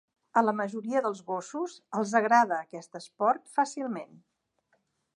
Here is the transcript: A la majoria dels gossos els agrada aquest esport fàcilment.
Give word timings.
A 0.39 0.41
la 0.45 0.53
majoria 0.61 1.01
dels 1.07 1.21
gossos 1.27 1.77
els 1.99 2.15
agrada 2.21 2.59
aquest 2.65 3.01
esport 3.03 3.55
fàcilment. 3.59 4.21